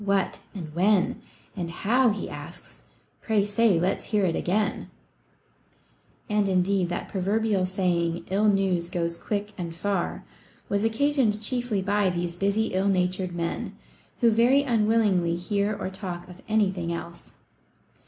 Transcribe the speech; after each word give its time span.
What, 0.03 0.39
and 0.55 0.73
when, 0.73 1.21
And 1.55 1.69
how, 1.69 2.09
he 2.09 2.27
asks; 2.27 2.81
pray 3.21 3.45
say, 3.45 3.79
let's 3.79 4.05
hear't 4.05 4.35
again! 4.35 4.89
And 6.27 6.49
indeed, 6.49 6.89
that 6.89 7.07
proverbial 7.07 7.67
saying," 7.67 8.13
111 8.29 8.55
news 8.55 8.89
goes 8.89 9.15
quick 9.15 9.51
and 9.59 9.75
far," 9.75 10.23
was 10.69 10.83
occasioned 10.83 11.39
chiefly 11.39 11.83
by 11.83 12.09
these 12.09 12.35
busy 12.35 12.73
ill 12.73 12.87
natured 12.89 13.35
men, 13.35 13.77
who 14.21 14.31
very 14.31 14.63
unwillingly 14.63 15.35
hear 15.35 15.77
or 15.79 15.91
talk 15.91 16.27
of 16.27 16.41
any 16.49 16.71
tiling 16.71 16.91
else. 16.91 17.35